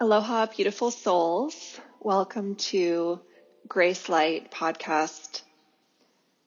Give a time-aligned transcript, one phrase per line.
[0.00, 1.80] Aloha, beautiful souls.
[1.98, 3.18] Welcome to
[3.66, 5.42] Grace Light podcast.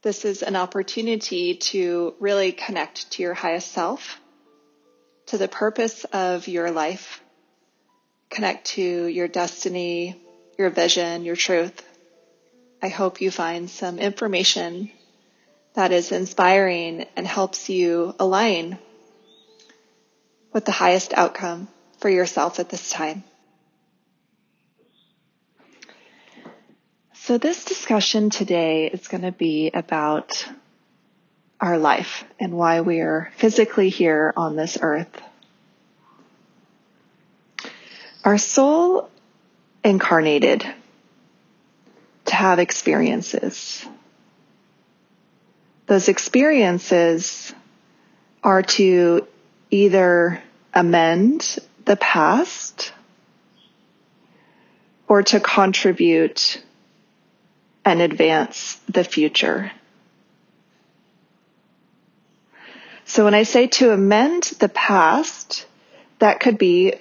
[0.04, 4.22] This is an opportunity to really connect to your highest self,
[5.26, 7.22] to the purpose of your life,
[8.30, 10.16] connect to your destiny,
[10.58, 11.84] your vision, your truth.
[12.82, 14.92] I hope you find some information
[15.74, 18.80] that is inspiring and helps you align
[20.54, 21.68] with the highest outcome
[22.00, 23.26] for yourself at this time.
[27.32, 30.46] So, this discussion today is going to be about
[31.62, 35.22] our life and why we are physically here on this earth.
[38.26, 39.10] Our soul
[39.82, 40.66] incarnated
[42.26, 43.86] to have experiences.
[45.88, 47.54] Those experiences
[48.44, 49.26] are to
[49.70, 52.92] either amend the past
[55.08, 56.62] or to contribute
[57.84, 59.72] and advance the future.
[63.06, 65.66] So when I say to amend the past,
[66.20, 66.96] that could be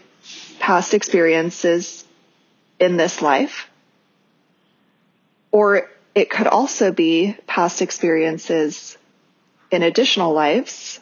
[0.58, 2.04] past experiences
[2.78, 3.68] in this life,
[5.52, 8.96] or it could also be past experiences
[9.70, 10.98] in additional lives,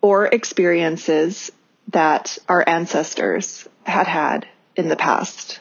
[0.00, 1.50] or experiences
[1.88, 5.60] that our ancestors had had in the past.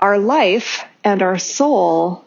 [0.00, 2.24] Our life and our soul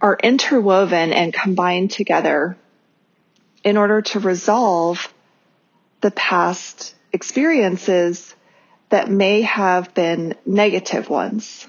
[0.00, 2.56] are interwoven and combined together
[3.64, 5.12] in order to resolve
[6.00, 8.34] the past experiences
[8.88, 11.66] that may have been negative ones.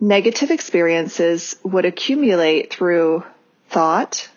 [0.00, 3.22] Negative experiences would accumulate through
[3.68, 4.30] thought,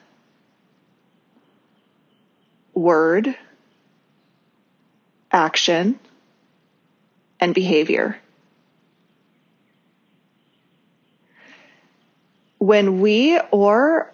[2.74, 3.36] word,
[5.32, 6.00] action,
[7.44, 8.18] and behavior.
[12.58, 14.14] When we or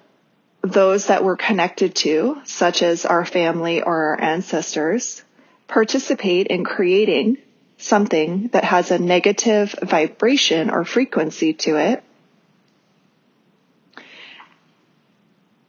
[0.61, 5.23] those that we're connected to, such as our family or our ancestors,
[5.67, 7.37] participate in creating
[7.77, 12.03] something that has a negative vibration or frequency to it,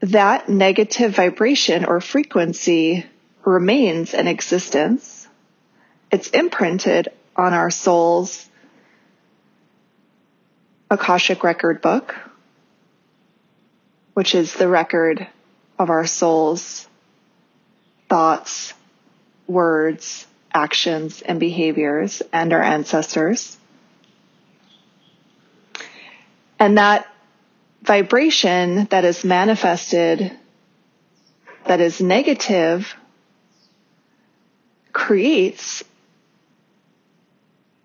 [0.00, 3.04] that negative vibration or frequency
[3.44, 5.28] remains in existence.
[6.10, 8.46] It's imprinted on our soul's
[10.90, 12.14] Akashic record book,
[14.12, 15.26] which is the record
[15.78, 16.86] of our soul's
[18.08, 18.74] thoughts,
[19.46, 23.56] words, actions, and behaviors and our ancestors.
[26.58, 27.06] And that
[27.82, 30.36] vibration that is manifested
[31.66, 32.94] that is negative
[34.92, 35.84] creates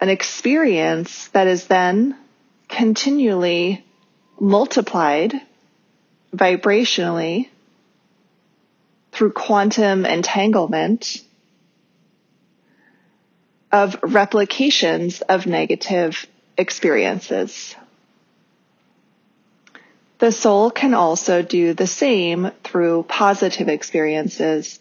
[0.05, 2.15] an experience that is then
[2.69, 3.83] continually
[4.39, 5.33] multiplied
[6.31, 7.49] vibrationally
[9.11, 11.23] through quantum entanglement
[13.71, 17.75] of replications of negative experiences.
[20.19, 24.79] The soul can also do the same through positive experiences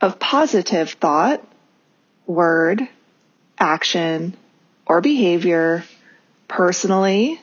[0.00, 1.46] of positive thought,
[2.26, 2.88] word,
[3.58, 4.34] action,
[4.92, 5.82] or behavior
[6.48, 7.40] personally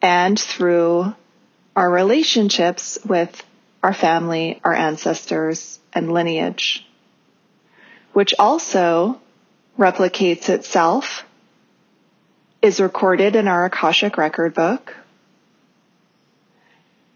[0.00, 1.12] and through
[1.74, 3.42] our relationships with
[3.82, 6.86] our family, our ancestors, and lineage,
[8.12, 9.20] which also
[9.76, 11.24] replicates itself,
[12.62, 14.94] is recorded in our Akashic record book,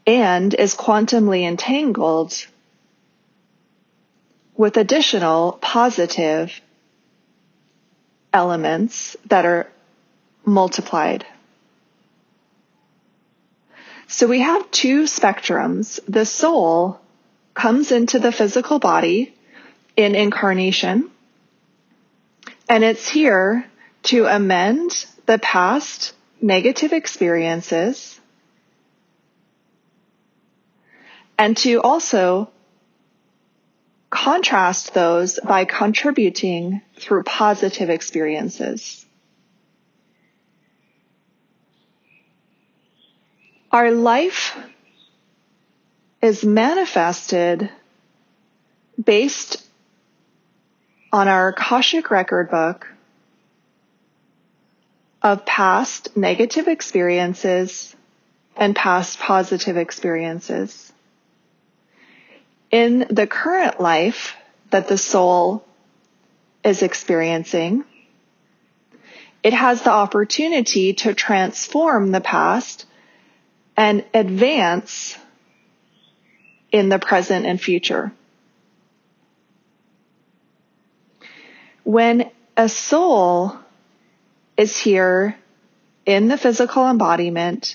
[0.09, 2.35] and is quantumly entangled
[4.57, 6.61] with additional positive
[8.33, 9.69] elements that are
[10.45, 11.27] multiplied.
[14.07, 16.01] So we have two spectrums.
[16.07, 17.01] The soul
[17.55, 19.35] comes into the physical body
[19.97, 21.11] in incarnation,
[22.69, 23.67] and it's here
[24.05, 28.21] to amend the past negative experiences
[31.39, 32.51] and to also
[34.13, 39.07] contrast those by contributing through positive experiences.
[43.73, 44.55] Our life
[46.21, 47.71] is manifested
[49.03, 49.67] based
[51.11, 52.87] on our Akashic record book
[55.23, 57.97] of past negative experiences
[58.57, 60.92] and past positive experiences.
[62.73, 64.35] In the current life
[64.71, 65.65] that the soul
[66.65, 67.85] is experiencing,
[69.43, 72.87] it has the opportunity to transform the past
[73.77, 75.19] and advance
[76.71, 78.13] in the present and future.
[81.85, 83.59] When a soul
[84.57, 85.37] is here
[86.07, 87.75] in the physical embodiment,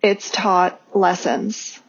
[0.00, 1.80] it's taught lessons.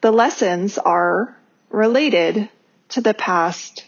[0.00, 1.36] The lessons are
[1.68, 2.48] related
[2.90, 3.84] to the past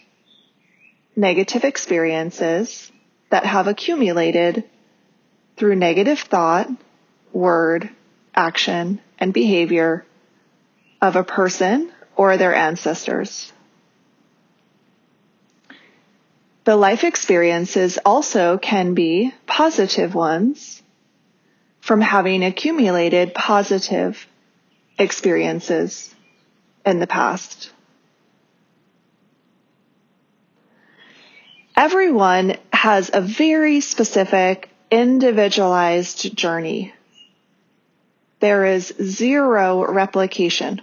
[1.17, 2.91] negative experiences
[3.31, 4.65] that have accumulated
[5.57, 6.69] through negative thought,
[7.33, 7.89] word,
[8.35, 10.05] action, and behavior
[11.01, 13.53] of a person or their ancestors.
[16.65, 20.83] The life experiences also can be positive ones
[21.81, 24.27] from having accumulated positive
[24.99, 26.15] experiences
[26.85, 27.71] in the past.
[31.77, 36.93] Everyone has a very specific individualized journey.
[38.41, 40.83] There is zero replication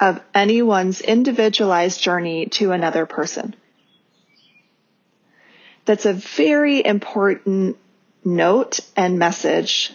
[0.00, 3.54] of anyone's individualized journey to another person.
[5.84, 7.76] That's a very important
[8.24, 9.92] note and message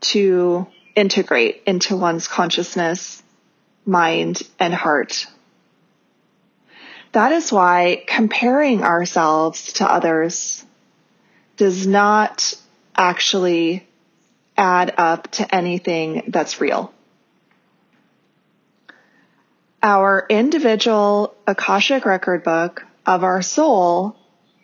[0.00, 0.66] to
[0.98, 3.22] integrate into one's consciousness,
[3.86, 5.26] mind, and heart.
[7.12, 10.64] That is why comparing ourselves to others
[11.56, 12.54] does not
[12.96, 13.86] actually
[14.56, 16.92] add up to anything that's real.
[19.82, 24.16] Our individual Akashic record book of our soul,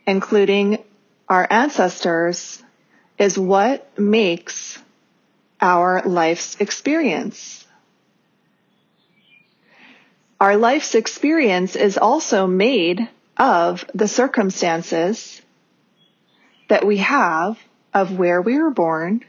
[0.06, 0.82] including
[1.28, 2.60] our ancestors,
[3.18, 4.78] is what makes
[5.64, 7.66] our life's experience.
[10.38, 13.08] Our life's experience is also made
[13.38, 15.40] of the circumstances
[16.68, 17.58] that we have
[17.94, 19.24] of where we were born,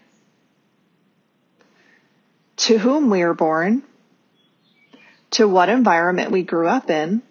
[2.58, 3.84] to whom we were born,
[5.32, 7.22] to what environment we grew up in,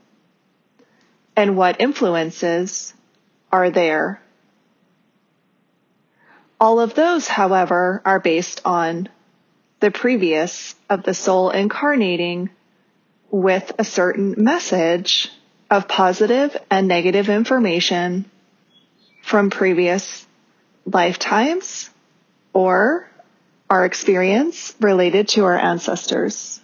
[1.37, 2.95] and what influences
[3.53, 4.24] are there
[6.61, 9.09] all of those, however, are based on
[9.81, 12.51] the previous of the soul incarnating
[13.31, 15.29] with a certain message
[15.71, 18.31] of positive and negative information
[19.23, 20.27] from previous
[20.87, 21.91] lifetimes
[22.53, 23.09] or
[23.69, 26.61] our experience related to our ancestors.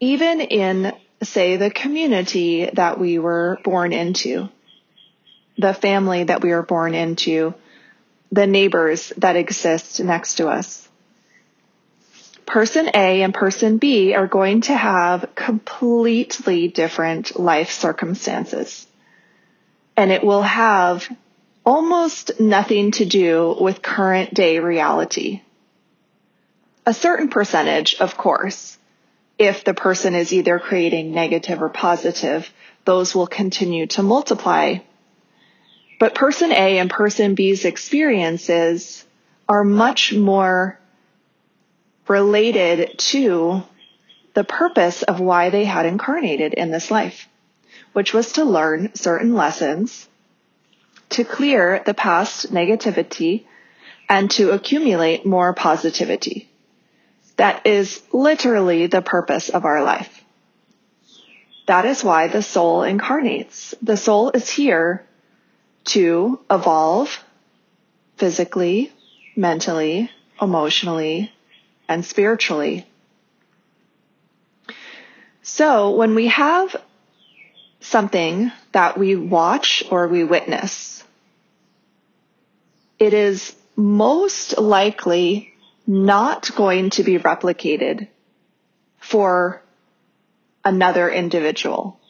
[0.00, 0.92] Even in,
[1.22, 4.48] say, the community that we were born into,
[5.58, 7.54] the family that we were born into,
[8.34, 10.88] the neighbors that exist next to us.
[12.46, 18.86] Person A and person B are going to have completely different life circumstances.
[19.96, 21.08] And it will have
[21.64, 25.40] almost nothing to do with current day reality.
[26.84, 28.76] A certain percentage, of course,
[29.38, 32.52] if the person is either creating negative or positive,
[32.84, 34.78] those will continue to multiply
[36.04, 39.06] but person A and person B's experiences
[39.48, 40.78] are much more
[42.06, 43.62] related to
[44.34, 47.26] the purpose of why they had incarnated in this life,
[47.94, 50.06] which was to learn certain lessons,
[51.08, 53.44] to clear the past negativity,
[54.06, 56.50] and to accumulate more positivity.
[57.36, 60.22] That is literally the purpose of our life.
[61.64, 63.74] That is why the soul incarnates.
[63.80, 65.06] The soul is here
[65.84, 67.22] to evolve
[68.16, 68.92] physically,
[69.36, 70.10] mentally,
[70.40, 71.32] emotionally,
[71.88, 72.86] and spiritually.
[75.42, 76.74] So when we have
[77.80, 81.04] something that we watch or we witness,
[82.98, 85.52] it is most likely
[85.86, 88.08] not going to be replicated
[88.98, 89.62] for
[90.64, 92.00] another individual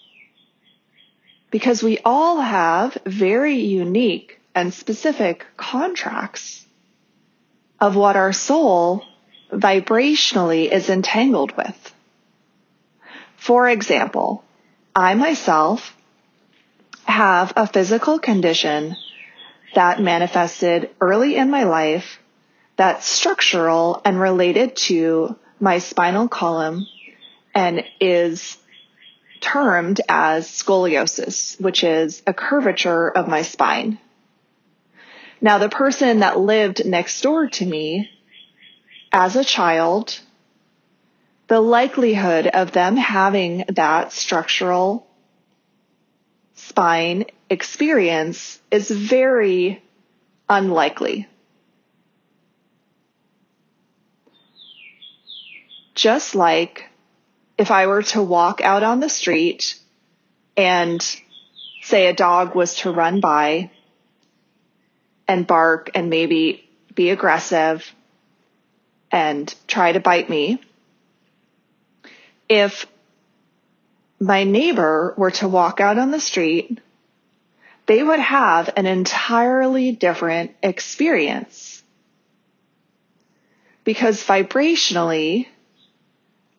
[1.54, 6.66] because we all have very unique and specific contracts
[7.78, 9.04] of what our soul
[9.52, 11.94] vibrationally is entangled with.
[13.37, 14.42] For example,
[14.96, 15.96] I myself
[17.04, 18.96] have a physical condition
[19.76, 22.18] that manifested early in my life
[22.75, 26.84] that's structural and related to my spinal column
[27.54, 28.58] and is
[29.44, 33.98] termed as scoliosis, which is a curvature of my spine.
[35.40, 38.10] Now, the person that lived next door to me
[39.12, 40.18] as a child
[41.46, 45.06] the likelihood of them having that structural
[46.54, 49.82] spine experience is very
[50.48, 51.28] unlikely.
[55.94, 56.88] Just like
[57.56, 59.78] if I were to walk out on the street
[60.56, 61.00] and
[61.82, 63.70] say a dog was to run by
[65.28, 67.92] and bark and maybe be aggressive
[69.11, 70.61] and try to bite me,
[72.49, 72.87] if
[74.20, 76.80] my neighbor were to walk out on the street,
[77.87, 81.82] they would have an entirely different experience.
[83.84, 85.46] Because vibrationally,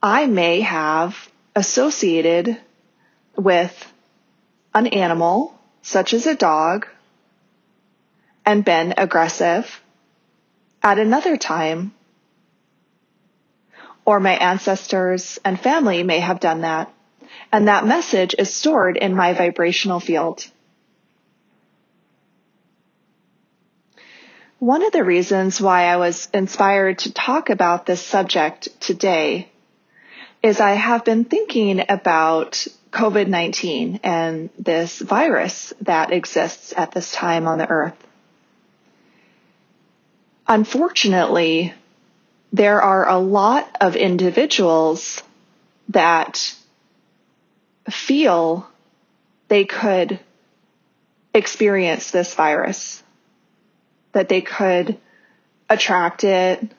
[0.07, 2.59] I may have associated
[3.35, 3.91] with
[4.71, 6.85] an animal, such as a dog,
[8.45, 9.81] and been aggressive
[10.83, 11.95] at another time.
[14.05, 16.93] Or my ancestors and family may have done that.
[17.51, 20.45] And that message is stored in my vibrational field.
[24.59, 29.50] One of the reasons why I was inspired to talk about this subject today
[30.45, 37.47] is I have been thinking about COVID-19 and this virus that exists at this time
[37.47, 37.97] on the earth.
[40.45, 41.73] Unfortunately,
[42.53, 45.23] there are a lot of individuals
[45.89, 46.53] that
[47.89, 48.69] feel
[49.47, 50.19] they could
[51.33, 53.01] experience this virus,
[54.11, 54.99] that they could
[55.67, 56.71] attract it,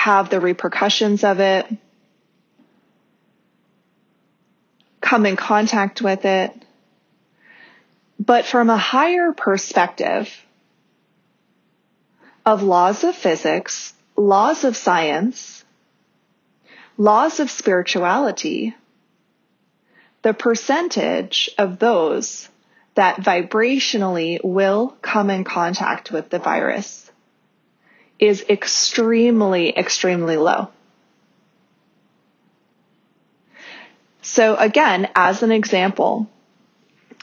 [0.00, 1.66] have the repercussions of it,
[5.02, 6.50] come in contact with it.
[8.18, 10.34] But from a higher perspective
[12.46, 15.64] of laws of physics, laws of science,
[16.96, 18.74] laws of spirituality,
[20.22, 22.48] the percentage of those
[22.94, 27.09] that vibrationally will come in contact with the virus
[28.20, 30.68] is extremely, extremely low.
[34.20, 36.28] So again, as an example,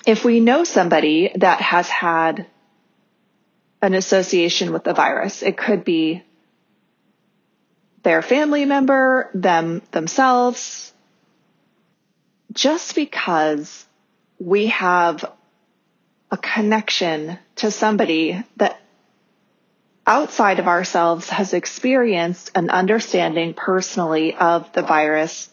[0.06, 2.48] if we know somebody that has had
[3.82, 6.24] an association with the virus, it could be
[8.02, 10.92] their family member, them themselves,
[12.54, 13.86] just because
[14.40, 15.24] we have
[16.32, 18.82] a connection to somebody that
[20.08, 25.50] outside of ourselves has experienced an understanding personally of the virus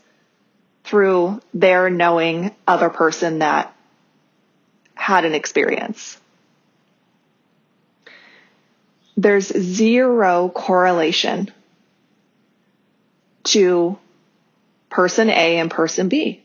[0.84, 3.75] through their knowing other person that
[4.94, 6.16] had an experience.
[9.16, 11.50] There's zero correlation
[13.44, 13.99] to
[14.88, 16.42] person A and person B.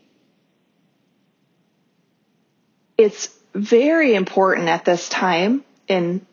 [2.98, 6.26] It's very important at this time in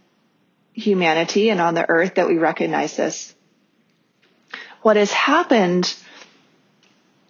[0.78, 3.34] humanity and on the earth that we recognize this.
[4.84, 5.94] What has happened,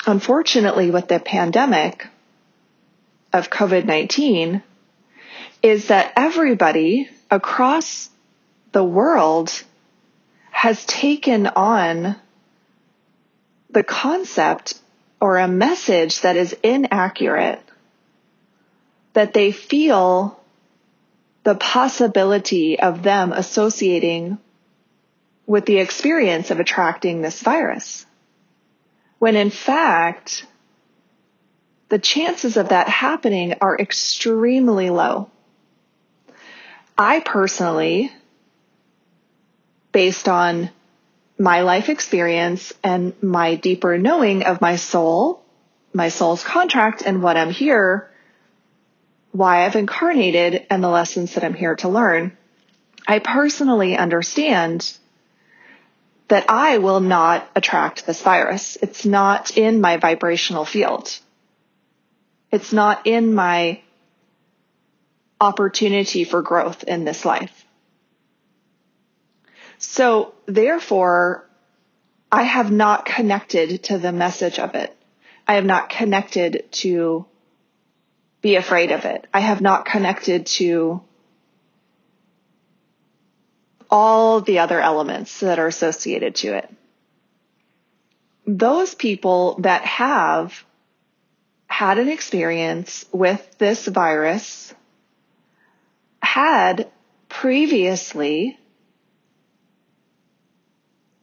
[0.05, 2.05] unfortunately, with the pandemic
[3.31, 4.61] of COVID-19
[5.63, 8.09] is that everybody across
[8.73, 9.51] the world
[10.51, 12.17] has taken on
[13.69, 14.79] the concept
[15.21, 17.61] or a message that is inaccurate,
[19.13, 20.36] that they feel
[21.47, 24.37] the possibility of them associating
[25.45, 28.05] with the experience of attracting this virus.
[29.19, 30.45] When in fact,
[31.87, 35.29] the chances of that happening are extremely low.
[36.97, 38.11] I personally,
[39.93, 40.69] based on
[41.39, 45.41] my life experience and my deeper knowing of my soul,
[45.93, 48.11] my soul's contract and what I'm here,
[49.31, 52.37] why I've incarnated and the lessons that I'm here to learn,
[53.07, 54.97] I personally understand
[56.27, 58.77] that I will not attract this virus.
[58.81, 61.17] It's not in my vibrational field.
[62.51, 63.81] It's not in my
[65.39, 67.65] opportunity for growth in this life.
[69.77, 71.47] So therefore,
[72.31, 74.95] I have not connected to the message of it.
[75.47, 77.25] I have not connected to
[78.41, 79.25] be afraid of it.
[79.33, 81.01] I have not connected to
[83.89, 86.69] all the other elements that are associated to it.
[88.45, 90.63] Those people that have
[91.67, 94.73] had an experience with this virus
[96.21, 96.89] had
[97.29, 98.57] previously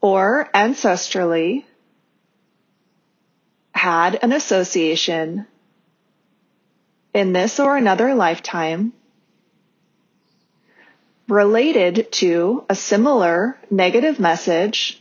[0.01, 1.65] or ancestrally
[3.73, 5.47] had an association
[7.15, 8.93] in this or another lifetime
[11.29, 15.01] related to a similar negative message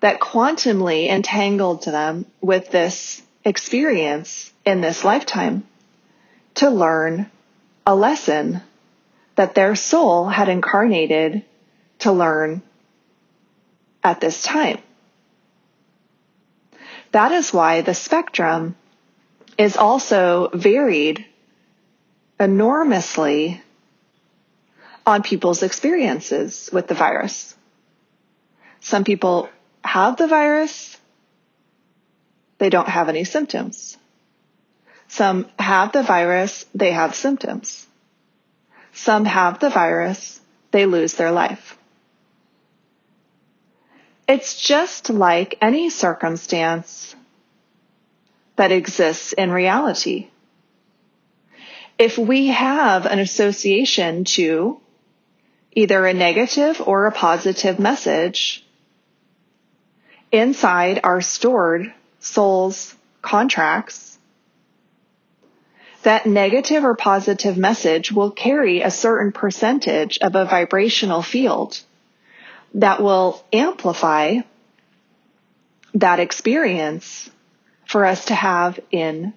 [0.00, 5.66] that quantumly entangled them with this experience in this lifetime
[6.54, 7.30] to learn
[7.86, 8.62] a lesson
[9.34, 11.44] that their soul had incarnated
[11.98, 12.62] to learn
[14.02, 14.78] at this time.
[17.12, 18.76] That is why the spectrum
[19.58, 21.24] is also varied
[22.38, 23.62] enormously
[25.06, 27.54] on people's experiences with the virus.
[28.80, 29.48] Some people
[29.82, 30.96] have the virus,
[32.58, 33.96] they don't have any symptoms.
[35.08, 37.86] Some have the virus, they have symptoms.
[38.92, 40.40] Some have the virus,
[40.72, 41.78] they lose their life.
[44.26, 47.14] It's just like any circumstance
[48.56, 50.28] that exists in reality.
[51.98, 54.80] If we have an association to
[55.72, 58.64] either a negative or a positive message
[60.32, 64.18] inside our stored soul's contracts,
[66.02, 71.80] that negative or positive message will carry a certain percentage of a vibrational field
[72.74, 74.36] that will amplify
[75.94, 77.30] that experience
[77.86, 79.32] for us to have in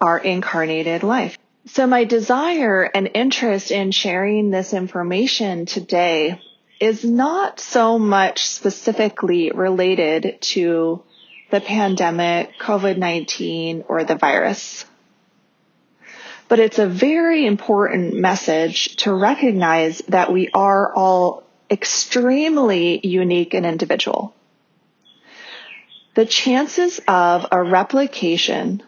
[0.00, 1.38] our incarnated life.
[1.66, 6.40] So my desire and interest in sharing this information today
[6.78, 11.02] is not so much specifically related to
[11.50, 14.84] the pandemic, COVID-19, or the virus.
[16.48, 23.64] But it's a very important message to recognize that we are all extremely unique and
[23.64, 24.33] individual.
[26.14, 28.82] The chances of a replication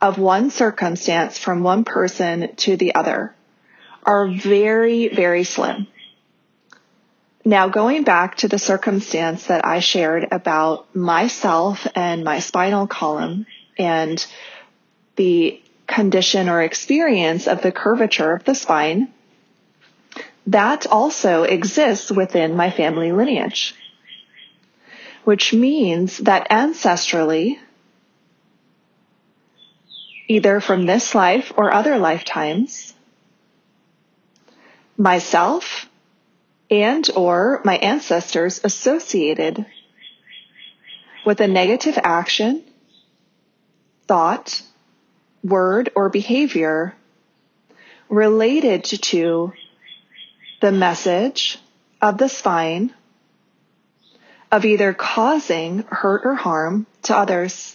[0.00, 3.34] of one circumstance from one person to the other
[4.04, 5.86] are very, very slim.
[7.44, 13.46] Now, going back to the circumstance that I shared about myself and my spinal column
[13.76, 14.24] and
[15.16, 19.12] the condition or experience of the curvature of the spine,
[20.46, 23.74] that also exists within my family lineage,
[25.24, 27.58] which means that ancestrally,
[30.28, 32.94] either from this life or other lifetimes,
[34.96, 35.88] myself
[36.70, 39.66] and or my ancestors associated
[41.24, 42.64] with a negative action,
[44.06, 44.62] thought,
[45.44, 46.94] word, or behavior
[48.08, 49.52] related to
[50.60, 51.58] the message
[52.00, 52.92] of the spine
[54.52, 57.74] of either causing hurt or harm to others.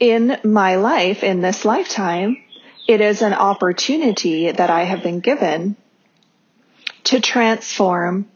[0.00, 2.42] In my life, in this lifetime,
[2.88, 5.76] it is an opportunity that I have been given
[7.04, 8.28] to transform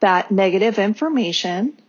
[0.00, 1.80] that negative information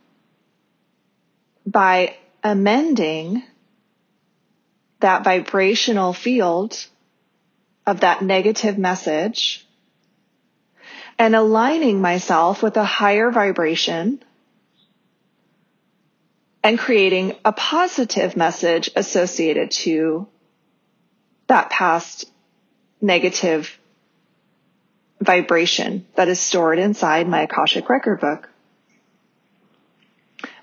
[1.66, 3.44] by amending
[5.02, 6.88] that vibrational field
[7.86, 9.63] of that negative message
[11.18, 14.24] and aligning myself with a higher vibration
[16.64, 20.28] and creating a positive message associated to
[21.48, 22.26] that past
[23.02, 23.78] negative
[25.20, 28.50] vibration that is stored inside my Akashic record book.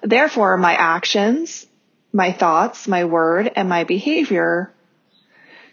[0.02, 1.66] Therefore, my actions,
[2.12, 4.72] my thoughts, my word, and my behavior,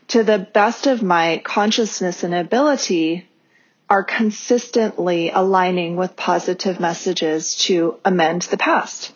[0.09, 3.27] to the best of my consciousness and ability,
[3.89, 9.13] are consistently aligning with positive messages to amend the past.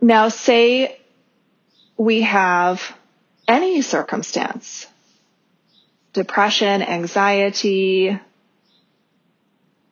[0.00, 0.98] Now, say
[1.96, 2.94] we have
[3.48, 4.86] any circumstance
[6.12, 8.18] depression, anxiety,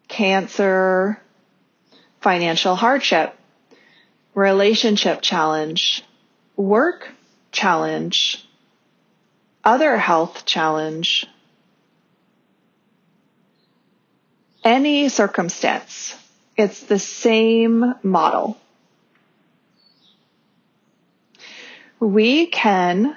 [0.06, 1.20] cancer,
[2.20, 3.34] financial hardship,
[4.34, 6.04] relationship challenge,
[6.56, 7.08] work
[7.50, 8.46] challenge,
[9.64, 11.26] other health challenge,
[14.64, 16.16] any circumstance.
[16.56, 18.58] It's the same model.
[21.98, 23.16] We can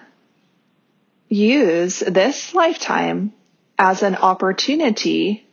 [1.28, 3.34] use this lifetime
[3.78, 5.46] as an opportunity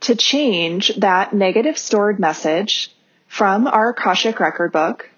[0.00, 2.90] to change that negative stored message
[3.28, 5.08] from our Akashic record book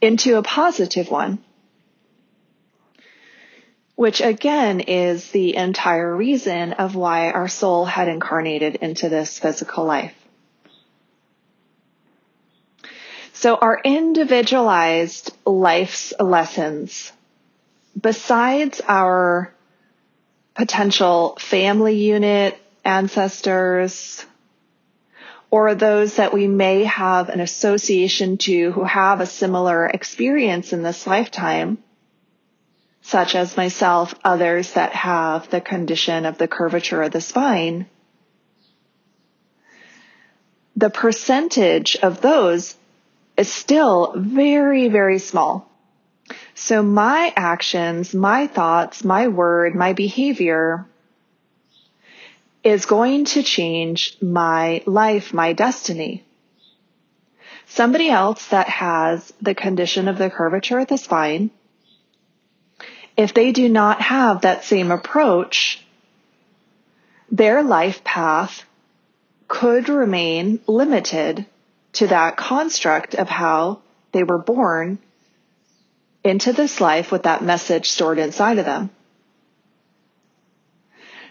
[0.00, 1.38] into a positive one.
[3.98, 9.84] Which again is the entire reason of why our soul had incarnated into this physical
[9.84, 10.14] life.
[13.32, 17.10] So our individualized life's lessons,
[18.00, 19.52] besides our
[20.54, 24.24] potential family unit, ancestors,
[25.50, 30.84] or those that we may have an association to who have a similar experience in
[30.84, 31.78] this lifetime,
[33.08, 37.86] such as myself, others that have the condition of the curvature of the spine,
[40.76, 42.76] the percentage of those
[43.38, 45.66] is still very, very small.
[46.54, 50.86] So my actions, my thoughts, my word, my behavior
[52.62, 56.26] is going to change my life, my destiny.
[57.68, 61.50] Somebody else that has the condition of the curvature of the spine
[63.18, 65.84] if they do not have that same approach,
[67.32, 68.64] their life path
[69.48, 71.44] could remain limited
[71.94, 73.80] to that construct of how
[74.12, 74.98] they were born
[76.22, 78.88] into this life with that message stored inside of them.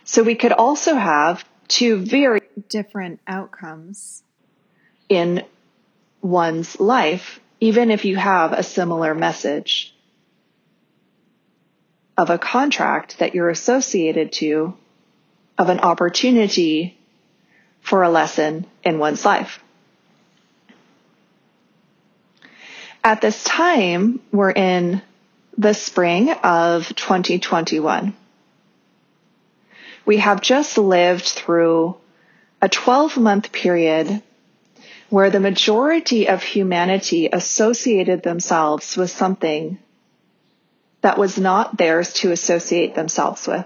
[0.04, 4.23] So we could also have two very different outcomes
[5.08, 5.45] in
[6.21, 9.93] one's life, even if you have a similar message
[12.17, 14.75] of a contract that you're associated to
[15.58, 16.97] of an opportunity
[17.82, 19.60] for a lesson in one's life.
[23.03, 25.01] At this time, we're in
[25.58, 28.13] the spring of 2021.
[30.06, 31.97] We have just lived through
[32.62, 34.21] a 12 month period
[35.10, 39.80] where the majority of humanity associated themselves with something
[41.01, 43.65] that was not theirs to associate themselves with.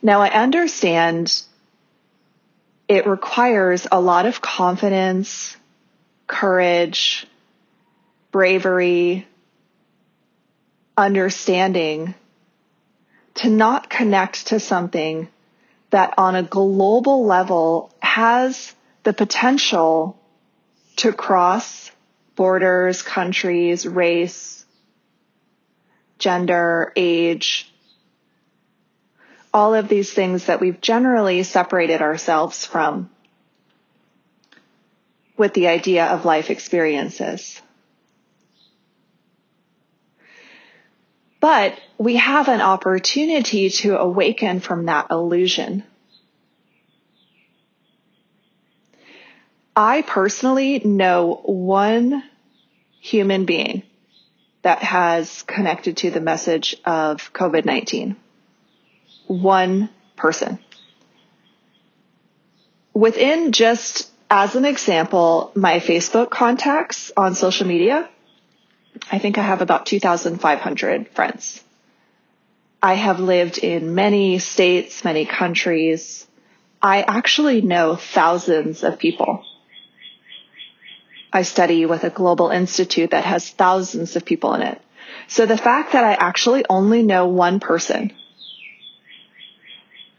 [0.00, 1.42] Now I understand
[2.88, 5.56] it requires a lot of confidence,
[6.26, 7.26] courage,
[8.30, 9.26] bravery,
[10.96, 12.14] understanding
[13.34, 15.28] to not connect to something
[15.90, 18.74] that on a global level has
[19.04, 20.18] the potential
[20.96, 21.90] to cross
[22.34, 24.61] borders, countries, race,
[26.18, 27.72] gender, age,
[29.52, 33.10] all of these things that we've generally separated ourselves from
[35.36, 37.60] with the idea of life experiences.
[41.40, 45.82] But we have an opportunity to awaken from that illusion.
[49.74, 52.22] I personally know one
[53.00, 53.82] human being
[54.62, 58.16] that has connected to the message of COVID 19.
[59.26, 60.58] One person.
[62.94, 68.08] Within just as an example, my Facebook contacts on social media,
[69.10, 71.62] I think I have about 2,500 friends.
[72.82, 76.26] I have lived in many states, many countries.
[76.80, 79.44] I actually know thousands of people
[81.32, 84.80] I study with a global institute that has thousands of people in it.
[85.28, 88.12] So the fact that I actually only know one person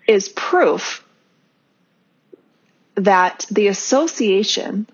[0.07, 1.05] is proof
[2.95, 4.87] that the association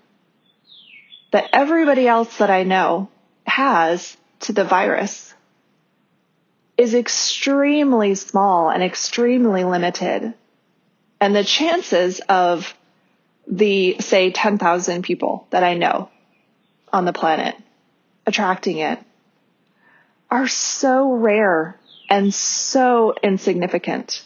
[1.32, 3.08] that everybody else that I know
[3.46, 5.32] has to the virus
[6.76, 10.34] is extremely small and extremely limited.
[11.20, 12.74] And the chances of
[13.46, 16.08] the, say, 10,000 people that I know
[16.92, 17.56] on the planet
[18.26, 18.98] attracting it
[20.30, 24.24] are so rare and so insignificant.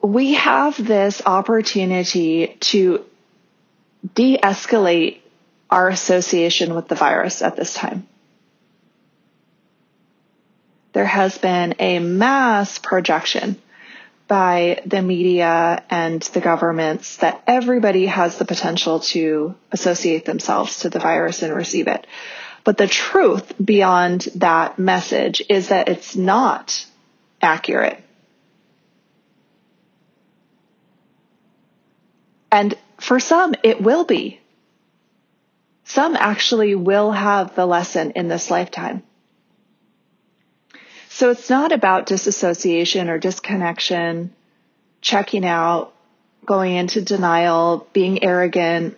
[0.00, 3.04] We have this opportunity to
[4.14, 5.18] de-escalate
[5.70, 8.06] our association with the virus at this time.
[10.92, 13.60] There has been a mass projection
[14.28, 20.90] by the media and the governments that everybody has the potential to associate themselves to
[20.90, 22.06] the virus and receive it.
[22.62, 26.84] But the truth beyond that message is that it's not
[27.40, 28.04] accurate.
[32.52, 34.40] And for some, it will be.
[35.84, 39.02] Some actually will have the lesson in this lifetime.
[41.18, 44.32] So it's not about disassociation or disconnection,
[45.00, 45.92] checking out,
[46.46, 48.96] going into denial, being arrogant,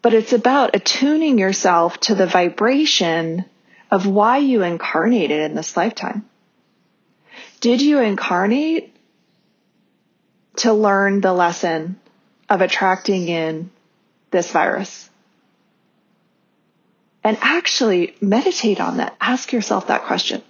[0.00, 3.46] but it's about attuning yourself to the vibration
[3.90, 6.24] of why you incarnated in this lifetime.
[7.60, 8.94] Did you incarnate
[10.58, 11.98] to learn the lesson
[12.48, 13.72] of attracting in
[14.30, 15.10] this virus?
[17.24, 19.16] And actually meditate on that.
[19.20, 20.42] Ask yourself that question.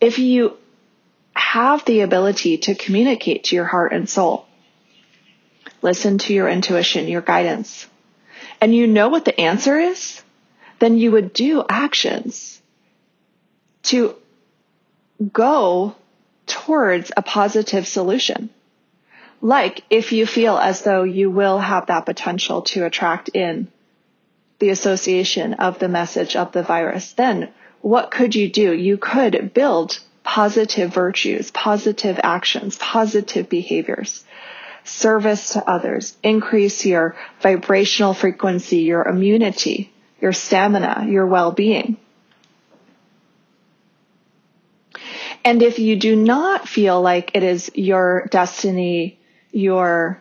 [0.00, 0.56] If you
[1.34, 4.46] have the ability to communicate to your heart and soul,
[5.82, 7.86] listen to your intuition, your guidance,
[8.60, 10.22] and you know what the answer is,
[10.78, 12.62] then you would do actions
[13.82, 14.14] to
[15.32, 15.94] go
[16.46, 18.50] towards a positive solution.
[19.40, 23.68] Like if you feel as though you will have that potential to attract in
[24.58, 28.72] the association of the message of the virus, then what could you do?
[28.72, 34.24] You could build positive virtues, positive actions, positive behaviors,
[34.84, 41.98] service to others, increase your vibrational frequency, your immunity, your stamina, your well-being.
[45.44, 49.18] And if you do not feel like it is your destiny,
[49.52, 50.18] your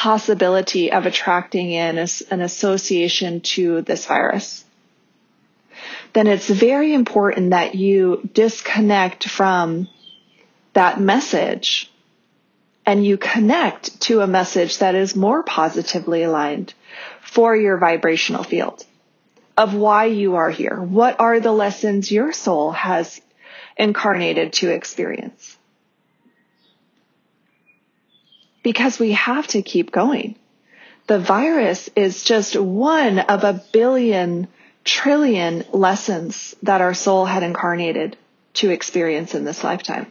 [0.00, 4.64] possibility of attracting in an association to this virus,
[6.14, 9.90] then it's very important that you disconnect from
[10.72, 11.92] that message
[12.86, 16.72] and you connect to a message that is more positively aligned
[17.20, 18.82] for your vibrational field
[19.58, 20.80] of why you are here.
[20.80, 23.20] What are the lessons your soul has
[23.76, 25.58] incarnated to experience?
[28.62, 30.36] Because we have to keep going.
[31.06, 34.48] The virus is just one of a billion
[34.84, 38.16] trillion lessons that our soul had incarnated
[38.54, 40.06] to experience in this lifetime.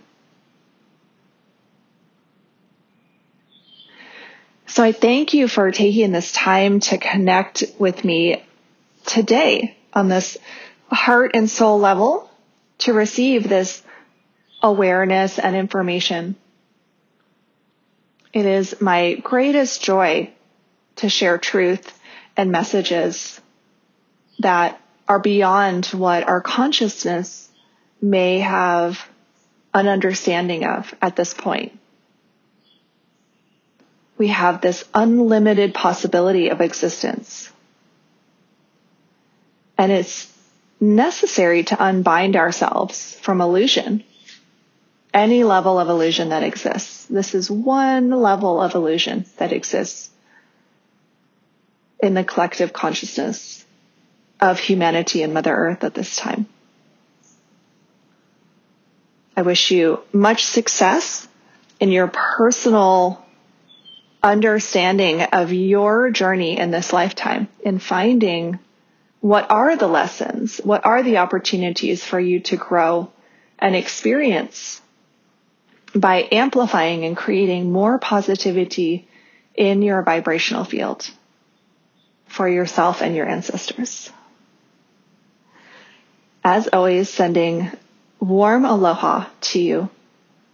[4.67, 8.43] So I thank you for taking this time to connect with me
[9.05, 10.37] today on this
[10.91, 12.29] heart and soul level
[12.79, 13.81] to receive this
[14.61, 16.35] awareness and information.
[18.31, 20.31] It is my greatest joy
[20.97, 21.97] to share truth
[22.37, 23.39] and messages
[24.39, 27.49] that are beyond what our consciousness
[28.01, 29.03] may have
[29.73, 31.77] an understanding of at this point.
[34.17, 37.51] We have this unlimited possibility of existence.
[39.77, 40.31] And it's
[40.79, 44.03] necessary to unbind ourselves from illusion.
[45.13, 47.05] Any level of illusion that exists.
[47.05, 50.09] This is one level of illusion that exists
[51.99, 53.65] in the collective consciousness
[54.39, 56.47] of humanity and Mother Earth at this time.
[59.35, 61.27] I wish you much success
[61.79, 63.25] in your personal
[64.21, 68.59] understanding of your journey in this lifetime in finding
[69.21, 70.59] what are the lessons?
[70.63, 73.11] What are the opportunities for you to grow
[73.57, 74.81] and experience
[75.95, 79.07] by amplifying and creating more positivity
[79.55, 81.09] in your vibrational field
[82.27, 84.11] for yourself and your ancestors?
[86.43, 87.71] As always, sending
[88.19, 89.89] warm aloha to you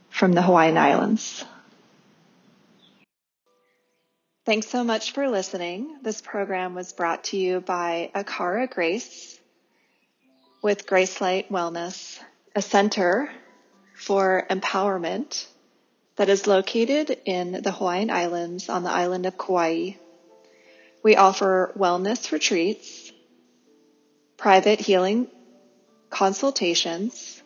[0.10, 1.44] from the Hawaiian Islands.
[4.46, 5.98] Thanks so much for listening.
[6.04, 9.40] This program was brought to you by Aakara Grace
[10.62, 12.20] with Gracelight Wellness,
[12.56, 13.32] a center
[13.96, 15.48] for empowerment
[16.18, 19.92] that is located in the Hawaiian Islands on the island of Kauai.
[21.04, 23.12] We offer wellness retreats,
[24.38, 25.28] private healing
[26.10, 27.42] consultations,